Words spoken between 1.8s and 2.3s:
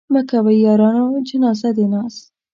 ناز